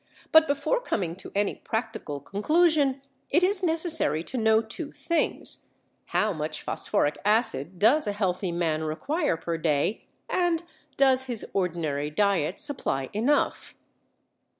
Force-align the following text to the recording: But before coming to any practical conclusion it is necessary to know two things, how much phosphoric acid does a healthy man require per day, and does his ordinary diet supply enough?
But 0.31 0.47
before 0.47 0.81
coming 0.81 1.15
to 1.17 1.31
any 1.35 1.53
practical 1.53 2.19
conclusion 2.21 3.03
it 3.29 3.43
is 3.43 3.61
necessary 3.61 4.23
to 4.23 4.35
know 4.39 4.59
two 4.59 4.91
things, 4.91 5.67
how 6.05 6.33
much 6.33 6.63
phosphoric 6.63 7.19
acid 7.23 7.77
does 7.77 8.07
a 8.07 8.11
healthy 8.13 8.51
man 8.51 8.81
require 8.83 9.37
per 9.37 9.59
day, 9.59 10.05
and 10.27 10.63
does 10.97 11.25
his 11.25 11.51
ordinary 11.53 12.09
diet 12.09 12.59
supply 12.59 13.09
enough? 13.13 13.75